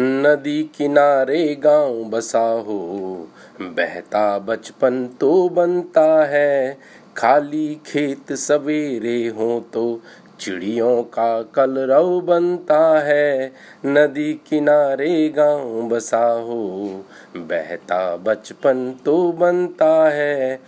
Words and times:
नदी 0.00 0.70
किनारे 0.76 1.54
गाँव 1.54 2.04
बसा 2.04 2.52
हो। 2.52 2.78
बहता 3.60 4.38
बचपन 4.38 5.06
तो 5.20 5.48
बनता 5.48 6.24
है। 6.24 6.78
खाली 7.16 7.80
खेत 7.86 8.32
सवेरे 8.32 9.28
हो 9.28 9.64
तो 9.72 10.00
चिड़ियों 10.40 11.02
का 11.02 11.42
कलरव 11.42 12.20
बनता 12.20 13.00
है। 13.00 13.52
नदी 13.86 14.34
किनारे 14.34 15.28
गाँव 15.28 15.88
बसा 15.88 16.32
हो। 16.32 16.88
बहता 17.36 18.16
बचपन 18.16 18.94
तो 19.04 19.32
बनता 19.32 20.08
है। 20.08 20.60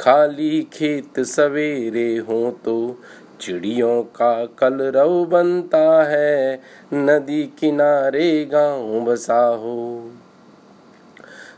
खाली 0.00 0.68
खेत 0.72 1.20
सवेरे 1.20 2.16
हो 2.16 2.58
तो 2.64 2.98
चिड़ियों 3.42 4.02
का 4.02 4.46
कलरव 4.46 5.24
बनता 5.24 6.04
है। 6.04 6.60
नदी 6.94 7.52
किनारे 7.58 8.44
गाँव 8.44 9.00
बसा 9.04 9.46
हो। 9.46 10.10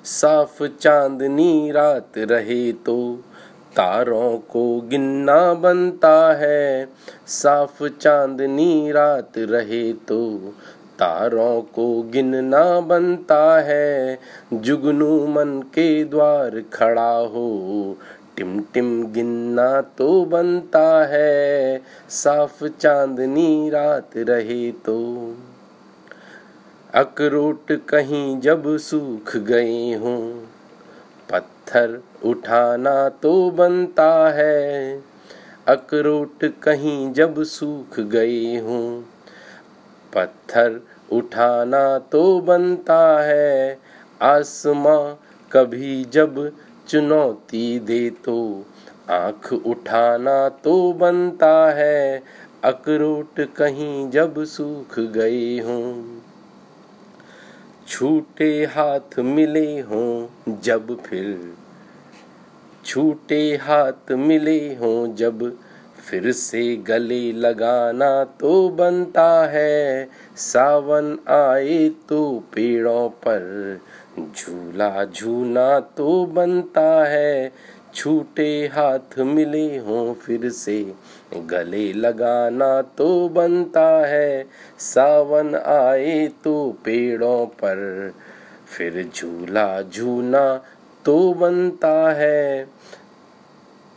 साफ़ 0.04 0.64
चांदनी 0.80 1.70
रात 1.70 2.12
रहे 2.16 2.72
तो 2.72 3.18
तारों 3.76 4.38
को 4.38 4.80
गिनना 4.80 5.54
बनता 5.54 6.32
है। 6.32 6.88
साफ़ 7.26 7.88
चांदनी 7.88 8.92
रात 8.92 9.32
रहे 9.38 9.92
तो 9.92 10.38
तारों 10.98 11.62
को 11.62 12.02
गिनना 12.02 12.80
बनता 12.80 13.60
है। 13.60 14.18
जुगनू 14.52 15.26
मन 15.26 15.62
के 15.62 16.04
द्वार 16.04 16.62
खड़ा 16.72 17.10
हो। 17.10 17.96
टिम 18.36 18.60
टिम 18.60 19.06
गिनना 19.06 19.80
तो 19.80 20.24
बनता 20.24 21.06
है। 21.06 21.82
साफ़ 22.08 22.64
चांदनी 22.64 23.70
रात 23.70 24.10
रहे 24.16 24.72
तो। 24.72 25.36
अखरोट 26.94 27.72
कहीं 27.72 28.40
जब 28.40 28.76
सूख 28.76 29.36
गए 29.36 29.94
हों। 29.94 30.46
पत्थर 31.30 32.00
उठाना 32.24 33.08
तो 33.08 33.50
बनता 33.50 34.30
है। 34.30 35.02
अखरोट 35.68 36.44
कहीं 36.62 37.12
जब 37.12 37.42
सूख 37.42 38.00
गए 38.00 38.56
हों। 38.58 39.02
पत्थर 40.14 40.80
उठाना 41.12 41.98
तो 41.98 42.40
बनता 42.40 43.22
है। 43.22 43.78
आसमां 44.22 45.14
कभी 45.52 46.04
जब 46.04 46.52
चुनौती 46.88 47.78
दे 47.78 48.08
तो 48.24 48.64
आँख 49.10 49.52
उठाना 49.52 50.48
तो 50.64 50.92
बनता 50.92 51.54
है। 51.70 52.22
अकरोट 52.64 53.40
कहीं 53.56 54.10
जब 54.10 54.42
सूख 54.44 54.98
गए 54.98 55.58
हों, 55.58 56.20
छूटे 57.88 58.50
हाथ 58.64 59.18
मिले 59.20 59.80
हों 59.80 60.60
जब 60.62 60.96
फिर, 61.00 61.54
छूटे 62.84 63.42
हाथ 63.56 64.12
मिले 64.12 64.58
हों 64.74 65.14
जब 65.14 65.44
फिर 66.10 66.30
से 66.32 66.76
गले 66.76 67.32
लगाना 67.32 68.24
तो 68.24 68.68
बनता 68.68 69.46
है। 69.46 70.08
सावन 70.36 71.18
आए 71.28 71.88
तो 72.08 72.42
पेड़ों 72.54 73.08
पर 73.08 73.80
झूला 74.18 75.04
झूना 75.04 75.80
तो 75.80 76.24
बनता 76.26 77.04
है। 77.04 77.52
छूटे 77.94 78.48
हाथ 78.66 79.18
मिले 79.18 79.66
हों 79.78 80.14
फिर 80.14 80.48
से 80.50 80.94
गले 81.36 81.92
लगाना 81.92 82.82
तो 82.82 83.28
बनता 83.28 83.88
है। 84.06 84.46
सावन 84.78 85.54
आए 85.54 86.26
तो 86.44 86.54
पेड़ों 86.84 87.46
पर 87.46 88.12
फिर 88.76 89.10
झूला 89.16 89.82
झूना 89.82 90.62
तो 91.04 91.34
बनता 91.34 92.12
है। 92.12 92.66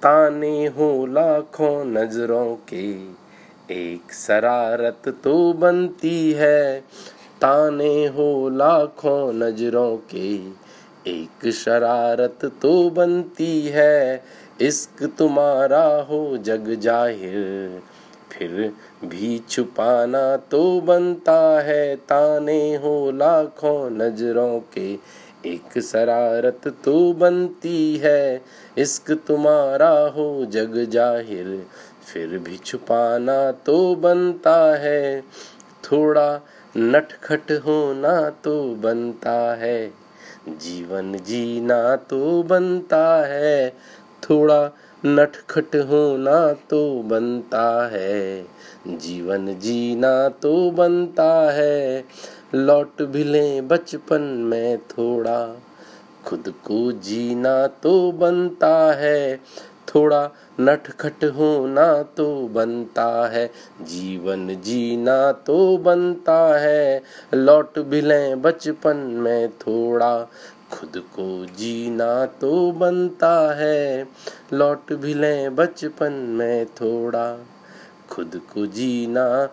ताने 0.02 0.66
हो 0.66 1.06
लाखों 1.06 1.86
नज़रों 1.86 2.56
के। 2.56 2.92
एक 3.74 4.14
शरारत 4.14 5.02
तो 5.24 5.54
बनती 5.54 6.32
है। 6.32 6.80
ताने 7.42 8.06
हो 8.06 8.50
लाखों 8.50 9.34
नज़रों 9.34 9.98
के। 9.98 10.36
एक 11.12 11.52
शरारत 11.52 12.52
तो 12.62 12.90
बनती 12.90 13.62
है। 13.62 14.24
इश्क 14.62 15.16
तुम्हारा 15.18 15.86
हो 16.10 16.38
जग 16.38 16.80
ज़ाहिर। 16.80 17.82
फिर 18.32 18.74
भी 19.06 19.42
छुपाना 19.50 20.38
तो 20.38 20.82
बनता 20.82 21.62
है। 21.62 21.96
ताने 21.96 22.76
हो 22.76 23.12
लाखों 23.12 23.90
नज़रों 23.90 24.60
के। 24.60 24.96
एक 25.46 25.80
शरारत 25.82 26.68
तो 26.86 27.14
बनती 27.14 27.98
है, 27.98 28.42
इश्क 28.78 29.12
तुम्हारा 29.28 29.90
हो 30.16 30.46
जग 30.46 30.76
ज़ाहिर, 30.90 31.66
फिर 32.06 32.38
भी 32.40 32.58
छुपाना 32.58 33.52
तो 33.66 33.96
बनता 33.96 34.58
है, 34.76 35.22
थोड़ा 35.84 36.40
नटखट 36.78 37.52
होना 37.66 38.20
तो 38.44 38.62
बनता 38.76 39.40
है, 39.56 39.88
जीवन 40.50 41.18
जीना 41.20 41.96
तो 41.96 42.44
बनता 42.44 43.06
है, 43.26 43.70
थोड़ा 44.24 44.62
नटखट 45.06 45.76
होना 45.76 46.54
तो 46.70 47.02
बनता 47.02 47.88
है, 47.88 48.46
जीवन 48.88 49.54
जीना 49.60 50.30
तो 50.30 50.72
बनता 50.72 51.52
है। 51.52 52.04
लौट 52.56 53.02
भी 53.02 53.24
लें 53.24 53.68
बचपन 53.68 54.22
में 54.22 54.78
थोड़ा, 54.78 55.56
खुद 56.26 56.54
को 56.66 56.92
जीना 56.92 57.68
तो 57.68 58.12
बनता 58.12 58.76
है। 58.94 59.40
थोड़ा 59.96 60.30
नटखट 60.60 61.24
होना 61.26 62.04
तो 62.04 62.48
बनता 62.48 63.28
है, 63.28 63.46
जीवन 63.82 64.48
जीना 64.64 65.32
तो 65.32 65.78
बनता 65.78 66.60
है। 66.60 67.04
लौट 67.34 67.80
भी 67.80 68.02
लें 68.02 68.42
बचपन 68.42 68.98
में 68.98 69.50
थोड़ा 69.50 70.28
खुद 70.72 70.98
को 70.98 71.46
जीना 71.46 72.26
तो 72.26 72.72
बनता 72.72 73.56
है। 73.56 74.08
लौट 74.54 74.94
भी 74.94 75.14
लें 75.14 75.56
बचपन 75.56 76.14
में 76.14 76.66
थोड़ा। 76.66 77.46
खुद 78.10 78.42
को 78.54 78.66
जीना 78.66 79.46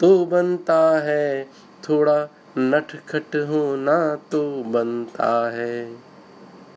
तो 0.00 0.26
बनता 0.26 0.98
है। 1.00 1.48
थोड़ा 1.88 2.28
नटखट 2.58 3.36
होना 3.36 4.14
तो 4.14 4.62
बनता 4.62 5.50
है। 5.50 6.09